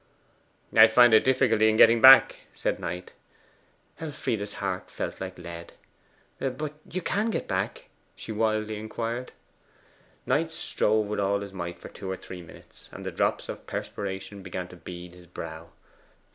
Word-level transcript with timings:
'I 0.75 0.87
find 0.87 1.13
a 1.13 1.19
difficulty 1.19 1.69
in 1.69 1.77
getting 1.77 2.01
back,' 2.01 2.37
said 2.55 2.79
Knight. 2.79 3.13
Elfride's 3.99 4.53
heart 4.53 4.89
fell 4.89 5.13
like 5.19 5.37
lead. 5.37 5.73
'But 6.39 6.73
you 6.89 7.03
can 7.03 7.29
get 7.29 7.47
back?' 7.47 7.85
she 8.15 8.31
wildly 8.31 8.79
inquired. 8.79 9.31
Knight 10.25 10.51
strove 10.51 11.05
with 11.05 11.19
all 11.19 11.41
his 11.41 11.53
might 11.53 11.77
for 11.79 11.89
two 11.89 12.09
or 12.09 12.17
three 12.17 12.41
minutes, 12.41 12.89
and 12.91 13.05
the 13.05 13.11
drops 13.11 13.47
of 13.47 13.67
perspiration 13.67 14.41
began 14.41 14.67
to 14.69 14.75
bead 14.75 15.13
his 15.13 15.27
brow. 15.27 15.69